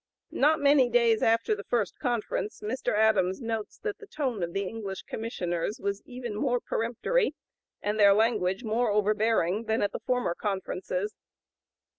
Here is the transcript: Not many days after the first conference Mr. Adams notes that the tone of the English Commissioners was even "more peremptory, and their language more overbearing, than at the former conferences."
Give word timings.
Not 0.31 0.59
many 0.59 0.89
days 0.89 1.21
after 1.21 1.53
the 1.53 1.63
first 1.63 1.99
conference 1.99 2.61
Mr. 2.61 2.93
Adams 2.97 3.39
notes 3.39 3.77
that 3.83 3.99
the 3.99 4.07
tone 4.07 4.41
of 4.41 4.51
the 4.51 4.63
English 4.67 5.03
Commissioners 5.03 5.79
was 5.79 6.01
even 6.07 6.35
"more 6.37 6.59
peremptory, 6.59 7.35
and 7.83 7.99
their 7.99 8.15
language 8.15 8.63
more 8.63 8.89
overbearing, 8.89 9.65
than 9.65 9.83
at 9.83 9.91
the 9.91 9.99
former 9.99 10.33
conferences." 10.33 11.13